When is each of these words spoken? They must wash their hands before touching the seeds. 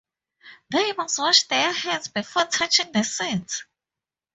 They 0.71 0.93
must 0.93 1.19
wash 1.19 1.43
their 1.43 1.71
hands 1.71 2.07
before 2.07 2.45
touching 2.45 2.91
the 2.91 3.03
seeds. 3.03 3.65